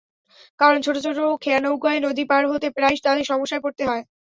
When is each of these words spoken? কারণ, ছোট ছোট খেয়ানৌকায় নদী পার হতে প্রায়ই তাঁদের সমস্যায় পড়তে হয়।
কারণ, 0.59 0.77
ছোট 0.81 0.95
ছোট 1.05 1.17
খেয়ানৌকায় 1.43 1.99
নদী 2.05 2.23
পার 2.29 2.43
হতে 2.51 2.67
প্রায়ই 2.71 3.03
তাঁদের 3.05 3.25
সমস্যায় 3.31 3.63
পড়তে 3.63 3.83
হয়। 3.85 4.03